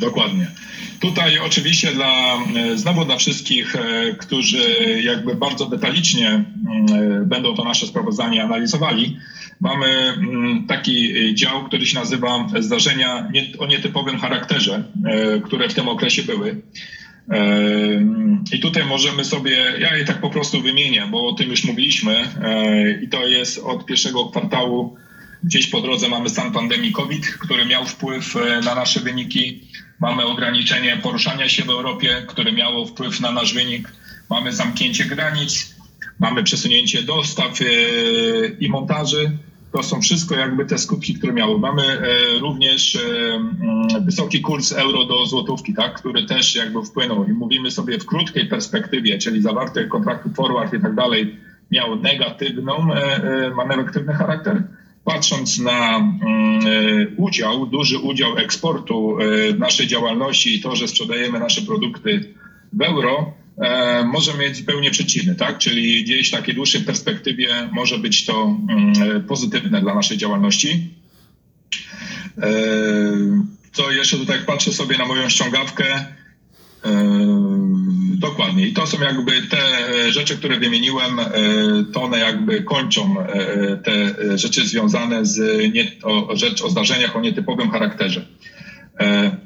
[0.00, 0.46] Dokładnie.
[1.00, 3.80] Tutaj oczywiście dla, e, znowu dla wszystkich, e,
[4.14, 4.58] którzy
[5.02, 6.44] jakby bardzo detalicznie e,
[7.26, 9.16] będą to nasze sprawozdanie analizowali,
[9.60, 9.86] mamy
[10.68, 14.84] taki dział, który się nazywa zdarzenia o nietypowym charakterze,
[15.44, 16.62] które w tym okresie były.
[18.52, 22.28] I tutaj możemy sobie, ja je tak po prostu wymienię, bo o tym już mówiliśmy
[23.02, 24.96] i to jest od pierwszego kwartału
[25.44, 29.60] Gdzieś po drodze mamy stan pandemii COVID, który miał wpływ e, na nasze wyniki.
[30.00, 33.92] Mamy ograniczenie poruszania się w Europie, które miało wpływ na nasz wynik.
[34.30, 35.74] Mamy zamknięcie granic,
[36.18, 37.64] mamy przesunięcie dostaw e,
[38.60, 39.38] i montaży.
[39.74, 41.58] To są wszystko jakby te skutki, które miały.
[41.58, 47.24] Mamy e, również e, mm, wysoki kurs euro do złotówki, tak, który też jakby wpłynął.
[47.24, 51.36] I mówimy sobie w krótkiej perspektywie, czyli zawarte kontrakty forward i tak dalej,
[51.70, 54.62] miał negatywną, e, ma negatywny charakter
[55.04, 56.60] patrząc na mm,
[57.16, 59.16] udział, duży udział eksportu
[59.54, 62.34] w naszej działalności i to, że sprzedajemy nasze produkty
[62.72, 63.32] w euro,
[64.04, 65.58] może mieć zupełnie przeciwny, tak?
[65.58, 70.90] Czyli gdzieś w takiej dłuższej perspektywie może być to mm, e, pozytywne dla naszej działalności.
[72.38, 72.50] E,
[73.72, 76.04] Co jeszcze tutaj patrzę sobie na moją ściągawkę,
[78.18, 78.66] Dokładnie.
[78.66, 81.24] I to są jakby te e, rzeczy, które wymieniłem, e,
[81.92, 85.38] to one jakby kończą e, te e, rzeczy związane z
[85.74, 88.26] nie, o, rzecz o zdarzeniach o nietypowym charakterze.
[89.00, 89.36] E,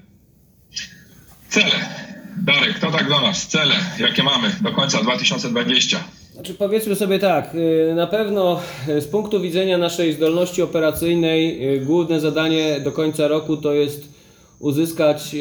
[1.48, 2.07] Cele.
[2.48, 3.46] Darek, to tak do nas.
[3.46, 5.98] Cele, jakie mamy do końca 2020.
[6.34, 11.80] Znaczy powiedzmy sobie tak, y, na pewno y, z punktu widzenia naszej zdolności operacyjnej y,
[11.80, 14.08] główne zadanie do końca roku to jest
[14.58, 15.36] uzyskać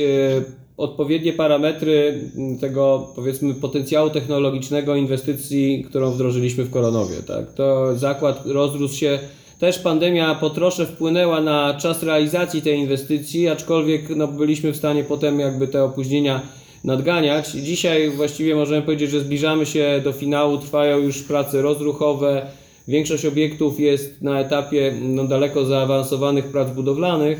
[0.78, 7.15] odpowiednie parametry mm, tego powiedzmy potencjału technologicznego inwestycji, którą wdrożyliśmy w Koronowie.
[7.28, 7.54] Tak?
[7.54, 9.20] To zakład rozrósł się,
[9.60, 15.04] też pandemia po trosze wpłynęła na czas realizacji tej inwestycji, aczkolwiek no, byliśmy w stanie
[15.04, 16.41] potem jakby te opóźnienia
[16.88, 17.52] nadganiać.
[17.52, 22.45] Dzisiaj właściwie możemy powiedzieć, że zbliżamy się do finału, trwają już prace rozruchowe.
[22.88, 27.39] Większość obiektów jest na etapie no, daleko zaawansowanych prac budowlanych.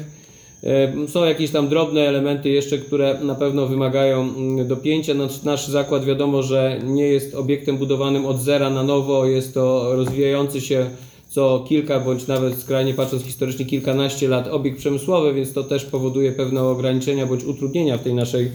[0.64, 5.14] E, Są jakieś tam drobne elementy jeszcze, które na pewno wymagają mm, dopięcia.
[5.14, 9.96] Nasz, nasz zakład wiadomo, że nie jest obiektem budowanym od zera na nowo, jest to
[9.96, 10.90] rozwijający się
[11.30, 16.32] co kilka bądź nawet skrajnie patrząc historycznie kilkanaście lat obiekt przemysłowy, więc to też powoduje
[16.32, 18.52] pewne ograniczenia bądź utrudnienia w tej naszej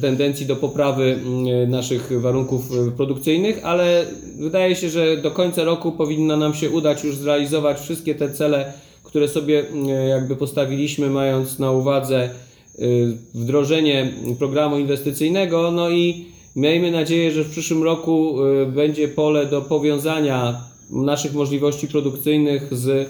[0.00, 4.06] tendencji do poprawy mm, naszych warunków e, produkcyjnych, ale
[4.38, 8.72] wydaje się, że do końca roku powinno nam się udać już zrealizować wszystkie te cele,
[9.04, 12.30] które sobie mm, jakby postawiliśmy, mając na uwadze
[12.78, 15.70] y, wdrożenie programu inwestycyjnego.
[15.70, 16.24] No i
[16.56, 23.08] miejmy nadzieję, że w przyszłym roku y, będzie pole do powiązania naszych możliwości produkcyjnych z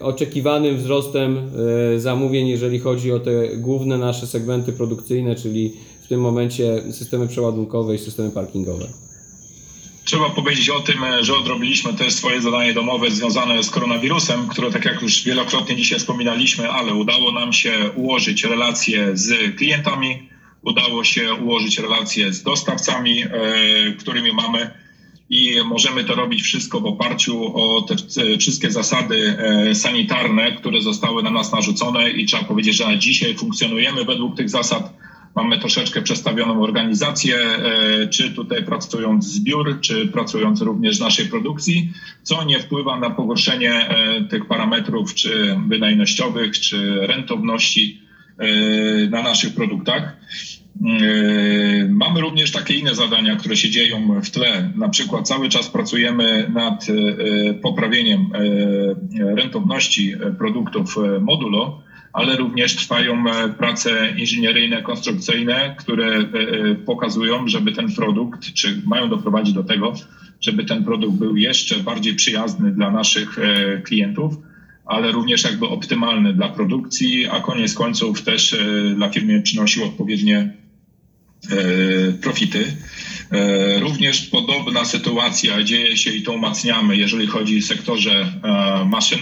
[0.00, 1.50] oczekiwanym wzrostem
[1.96, 5.72] y, zamówień, jeżeli chodzi o te główne nasze segmenty produkcyjne, czyli
[6.04, 8.86] w tym momencie systemy przeładunkowe i systemy parkingowe.
[10.04, 14.70] Trzeba powiedzieć o tym, e, że odrobiliśmy też swoje zadanie domowe związane z koronawirusem, które
[14.70, 20.28] tak jak już wielokrotnie dzisiaj wspominaliśmy, ale udało nam się ułożyć relacje z klientami,
[20.62, 23.28] udało się ułożyć relacje z dostawcami, e,
[23.98, 24.70] którymi mamy
[25.32, 30.82] i możemy to robić wszystko w oparciu o te e, wszystkie zasady e, sanitarne, które
[30.82, 34.92] zostały na nas narzucone i trzeba powiedzieć, że dzisiaj funkcjonujemy według tych zasad.
[35.34, 41.26] Mamy troszeczkę przestawioną organizację, e, czy tutaj pracując z biur, czy pracując również w naszej
[41.26, 41.92] produkcji,
[42.22, 43.88] co nie wpływa na pogorszenie
[44.30, 48.00] tych parametrów, czy wydajnościowych, czy rentowności
[49.10, 50.16] na naszych produktach.
[50.80, 54.70] E, Mamy również takie inne zadania, które się dzieją w tle.
[54.76, 61.82] Na przykład cały czas pracujemy nad e, poprawieniem e, rentowności produktów modulo,
[62.12, 63.24] ale również trwają
[63.58, 66.24] prace inżynieryjne, konstrukcyjne, które
[66.86, 69.92] pokazują, żeby ten produkt, czy mają doprowadzić do tego,
[70.40, 73.36] żeby ten produkt był jeszcze bardziej przyjazny dla naszych
[73.84, 74.34] klientów,
[74.86, 78.56] ale również jakby optymalny dla produkcji, a koniec końców też
[78.94, 80.61] dla firmy przynosił odpowiednie
[82.20, 82.76] profity.
[83.80, 88.32] Również podobna sytuacja dzieje się i to umacniamy, jeżeli chodzi o sektorze
[88.86, 89.18] maszyn,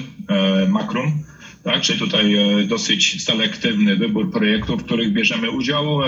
[0.69, 1.23] makrum.
[1.65, 2.37] Tak, czyli tutaj
[2.69, 5.99] dosyć selektywny wybór projektów, w których bierzemy udział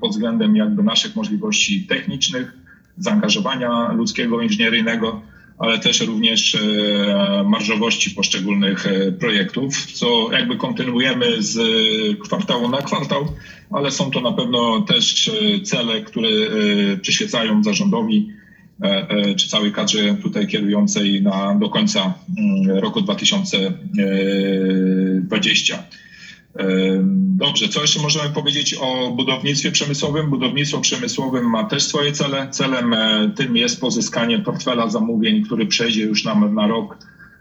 [0.00, 2.52] pod względem jakby naszych możliwości technicznych,
[2.98, 5.22] zaangażowania ludzkiego, inżynieryjnego
[5.58, 6.58] ale też również e,
[7.46, 11.58] marżowości poszczególnych e, projektów, co jakby kontynuujemy z
[12.18, 13.28] kwartału na kwartał,
[13.70, 16.28] ale są to na pewno też e, cele, które
[17.02, 18.28] przyświecają zarządowi
[19.36, 25.84] czy całej kadrze tutaj kierującej na, do końca mm, roku 2020.
[27.38, 30.30] Dobrze, co jeszcze możemy powiedzieć o budownictwie przemysłowym?
[30.30, 32.48] Budownictwo przemysłowym ma też swoje cele.
[32.50, 36.98] Celem e, tym jest pozyskanie portfela zamówień, który przejdzie już nam na rok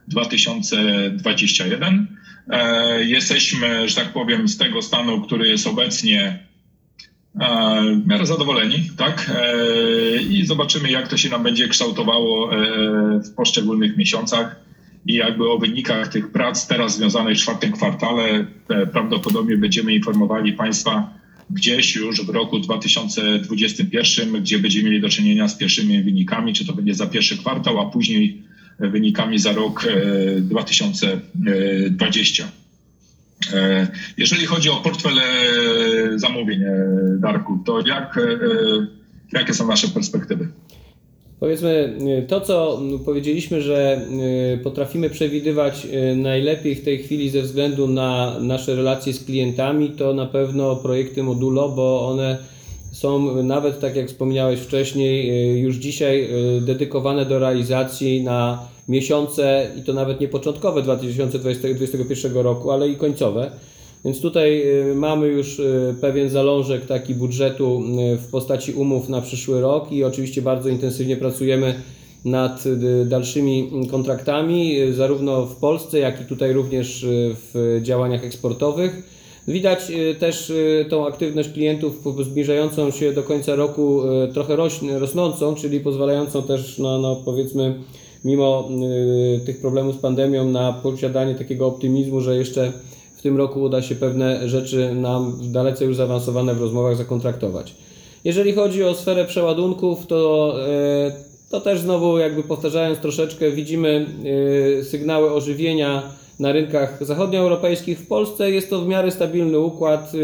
[0.08, 2.08] 2021.
[2.49, 6.39] E, jesteśmy, że tak powiem, z tego stanu, który jest obecnie
[7.39, 9.32] e, w miarę zadowoleni, tak?
[10.30, 12.49] I zobaczymy, jak to się nam będzie kształtowało
[13.25, 14.66] w poszczególnych miesiącach
[15.07, 20.53] i jakby o wynikach tych prac teraz związanych w czwartym kwartale e, prawdopodobnie będziemy informowali
[20.53, 21.13] Państwa
[21.49, 26.73] gdzieś już w roku 2021, gdzie będziemy mieli do czynienia z pierwszymi wynikami, czy to
[26.73, 28.41] będzie za pierwszy kwartał, a później
[28.79, 29.85] wynikami za rok
[30.41, 32.43] 2020.
[32.43, 32.47] E,
[33.57, 35.13] e, jeżeli chodzi o portfel
[36.15, 36.61] zamówień,
[37.19, 38.19] Darku, to jak,
[39.33, 40.47] jakie są nasze perspektywy?
[41.39, 44.02] Powiedzmy, y, to co powiedzieliśmy, że
[44.54, 49.89] y, potrafimy przewidywać y, najlepiej w tej chwili ze względu na nasze relacje z klientami,
[49.89, 52.38] to na pewno projekty modulo, bo one
[52.91, 56.30] są nawet, tak jak wspomniałeś wcześniej, już dzisiaj
[56.62, 63.52] dedykowane do realizacji na miesiące i to nawet nie początkowe 2021 roku, ale i końcowe.
[64.05, 67.83] Więc tutaj y, mamy już y, pewien zalążek taki budżetu
[68.13, 71.75] y, w postaci umów na przyszły rok i oczywiście bardzo intensywnie pracujemy
[72.25, 72.63] nad
[73.05, 79.03] dalszymi kontraktami, zarówno w Polsce, jak i tutaj również w działaniach eksportowych.
[79.47, 80.53] Widać też
[80.89, 84.01] tą aktywność klientów zbliżającą się do końca roku,
[84.33, 84.55] trochę
[84.99, 87.75] rosnącą, czyli pozwalającą też na, no powiedzmy,
[88.25, 88.69] mimo
[89.45, 92.73] tych problemów z pandemią, na posiadanie takiego optymizmu, że jeszcze
[93.17, 97.75] w tym roku uda się pewne rzeczy nam dalece już zaawansowane w rozmowach zakontraktować.
[98.23, 101.12] Jeżeli chodzi o sferę przeładunków, to, e,
[101.49, 104.06] to też znowu jakby powtarzając troszeczkę, widzimy
[104.80, 106.03] e, sygnały ożywienia
[106.39, 107.99] na rynkach zachodnioeuropejskich.
[107.99, 110.17] W Polsce jest to w miarę stabilny układ e,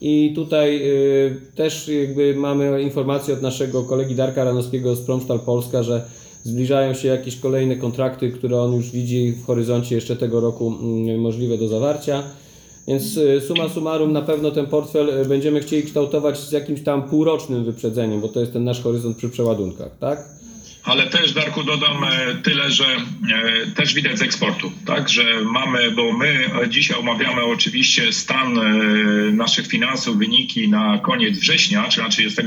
[0.00, 0.82] i tutaj
[1.54, 6.02] też jakby mamy informację od naszego kolegi Darka Ranowskiego z Promstal Polska, że
[6.44, 11.20] zbliżają się jakieś kolejne kontrakty, które on już widzi w horyzoncie jeszcze tego roku mm,
[11.20, 12.22] możliwe do zawarcia.
[12.88, 17.02] Więc y, suma summarum na pewno ten portfel y, będziemy chcieli kształtować z jakimś tam
[17.02, 20.38] półrocznym wyprzedzeniem, bo to jest ten nasz horyzont przy przeładunkach, tak?
[20.88, 25.90] Ale też, Darku, dodam e, tyle, że e, też widać z eksportu, tak, że mamy,
[25.90, 28.62] bo my dzisiaj omawiamy oczywiście stan e,
[29.32, 32.42] naszych finansów, wyniki na koniec września, czy na 30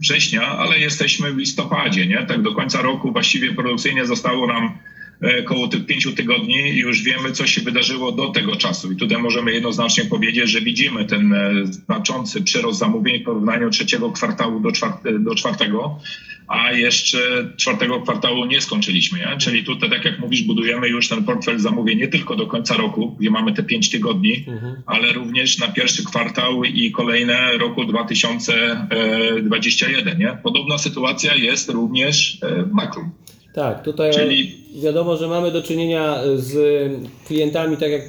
[0.00, 2.26] września, ale jesteśmy w listopadzie, nie?
[2.26, 4.78] Tak do końca roku właściwie produkcyjnie zostało nam
[5.22, 8.92] e, około tych pięciu tygodni i już wiemy, co się wydarzyło do tego czasu.
[8.92, 14.12] I tutaj możemy jednoznacznie powiedzieć, że widzimy ten e, znaczący przyrost zamówień w porównaniu trzeciego
[14.12, 16.00] kwartału do, czwarte, do czwartego
[16.48, 17.18] a jeszcze
[17.56, 19.18] czwartego kwartału nie skończyliśmy.
[19.18, 19.36] Nie?
[19.38, 23.16] Czyli tutaj, tak jak mówisz, budujemy już ten portfel zamówień nie tylko do końca roku,
[23.20, 24.76] gdzie mamy te pięć tygodni, mhm.
[24.86, 30.18] ale również na pierwszy kwartał i kolejne roku 2021.
[30.18, 30.38] Nie?
[30.42, 33.10] Podobna sytuacja jest również e, w makro.
[33.58, 34.54] Tak, tutaj Czyli...
[34.82, 36.52] wiadomo, że mamy do czynienia z
[37.26, 38.02] klientami, tak jak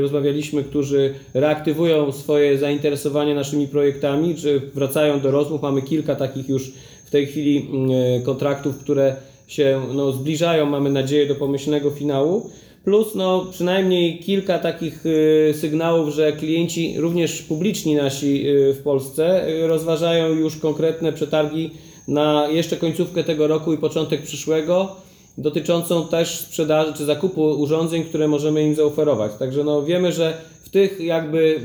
[0.00, 5.62] rozmawialiśmy, którzy reaktywują swoje zainteresowanie naszymi projektami, czy wracają do rozmów.
[5.62, 6.72] Mamy kilka takich już
[7.04, 12.50] w tej chwili mm, e, kontraktów, które się no, zbliżają, mamy nadzieję, do pomyślnego finału.
[12.84, 19.46] Plus no, przynajmniej kilka takich y, sygnałów, że klienci, również publiczni nasi y, w Polsce,
[19.66, 21.70] rozważają już konkretne przetargi
[22.10, 24.96] na jeszcze końcówkę tego roku i początek przyszłego,
[25.38, 29.32] dotyczącą też sprzedaży czy zakupu urządzeń, które możemy im zaoferować.
[29.38, 31.60] Także no, wiemy, że w tych jakby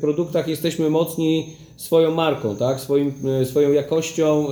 [0.00, 2.80] produktach jesteśmy mocni swoją marką, tak?
[2.80, 4.46] swoim, e, swoją jakością,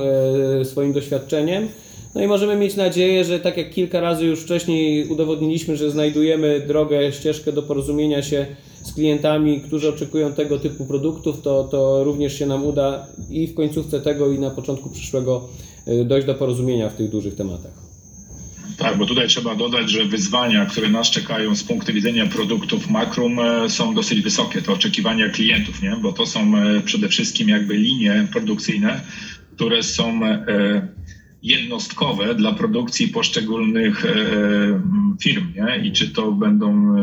[0.61, 1.67] e, swoim doświadczeniem.
[2.15, 6.59] No i możemy mieć nadzieję, że tak jak kilka razy już wcześniej udowodniliśmy, że znajdujemy
[6.67, 8.45] drogę, ścieżkę do porozumienia się
[8.83, 13.53] z klientami, którzy oczekują tego typu produktów, to, to również się nam uda i w
[13.53, 15.49] końcówce tego, i na początku przyszłego
[15.87, 17.91] e, dojść do porozumienia w tych dużych tematach.
[18.81, 23.39] Tak, bo tutaj trzeba dodać, że wyzwania, które nas czekają z punktu widzenia produktów Makrum
[23.39, 24.61] e, są dosyć wysokie.
[24.61, 25.95] To oczekiwania klientów, nie?
[26.01, 29.01] bo to są e, przede wszystkim jakby linie produkcyjne,
[29.55, 30.87] które są e,
[31.43, 34.05] jednostkowe dla produkcji poszczególnych
[35.21, 35.47] firm.
[35.55, 35.87] Nie?
[35.87, 36.95] I czy to będą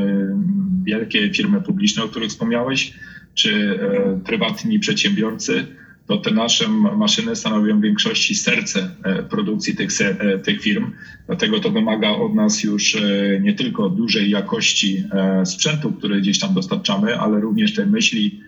[0.88, 2.92] wielkie firmy publiczne, o których wspomniałeś,
[3.34, 5.66] czy e, prywatni przedsiębiorcy,
[6.06, 10.90] to te nasze maszyny stanowią w większości serce e, produkcji tych, e, tych firm.
[11.26, 12.96] Dlatego to wymaga od nas już
[13.40, 15.04] nie tylko dużej jakości
[15.44, 18.40] sprzętu, który gdzieś tam dostarczamy, ale również tej myśli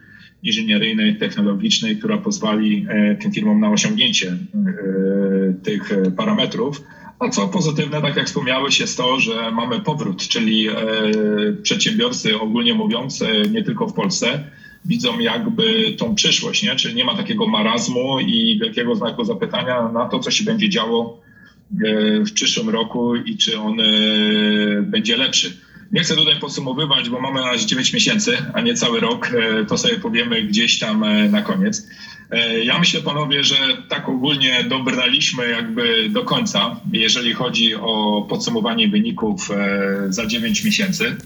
[0.42, 2.86] inżynieryjnej, technologicznej, która pozwoli
[3.20, 4.36] tym firmom na osiągnięcie
[5.62, 6.82] tych parametrów.
[7.20, 10.74] A co pozytywne, tak jak wspomniałeś, jest to, że mamy powrót, czyli e,
[11.62, 14.44] przedsiębiorcy ogólnie mówiąc, e, nie tylko w Polsce,
[14.84, 16.76] widzą jakby tą przyszłość, nie?
[16.76, 21.20] czyli nie ma takiego marazmu i wielkiego znaku zapytania na to, co się będzie działo
[21.84, 23.76] e, w przyszłym roku i czy on
[24.82, 25.56] będzie lepszy.
[25.92, 29.30] Nie chcę tutaj podsumowywać, bo mamy na razie 9 miesięcy, a nie cały rok.
[29.68, 31.86] To sobie powiemy gdzieś tam na koniec.
[32.30, 33.56] E, Ja myślę, panowie, że
[33.88, 39.56] tak ogólnie dobrnęliśmy jakby do końca, jeżeli chodzi o podsumowanie wyników e,
[40.08, 41.16] za 9 miesięcy.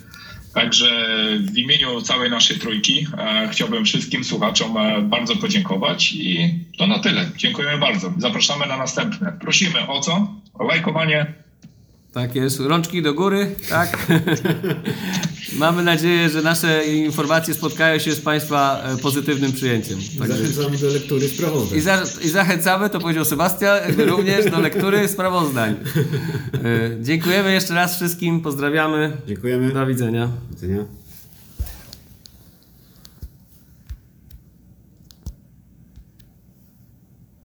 [0.55, 1.07] Także
[1.41, 7.31] w imieniu całej naszej trójki e, chciałbym wszystkim słuchaczom bardzo podziękować i to na tyle.
[7.37, 8.13] Dziękujemy bardzo.
[8.19, 9.33] Zapraszamy na następne.
[9.41, 10.29] Prosimy o co?
[10.55, 11.35] O lajkowanie,
[12.15, 13.99] Tak jest, rączki do góry, tak?
[15.59, 19.99] Mamy nadzieję, że nasze informacje spotkają się z Państwa e, pozytywnym przyjęciem.
[20.19, 21.79] Także- Zachęcamy do lektury sprawozdań.
[21.79, 25.75] I, za, I zachęcamy, to powiedział Sebastian, również do lektury sprawozdań.
[26.55, 29.73] E, Dziękujemy jeszcze raz wszystkim, pozdrawiamy, Dziękujemy.
[29.73, 30.27] do widzenia.
[30.51, 30.85] Do widzenia.